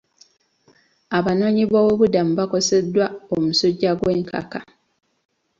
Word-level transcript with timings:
Abanoonyiboobubudamu 1.17 2.31
bakoseddwa 2.39 3.05
omusujja 3.35 3.91
gw'enkaka. 3.99 4.59